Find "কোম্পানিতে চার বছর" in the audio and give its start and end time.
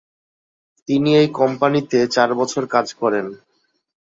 1.39-2.63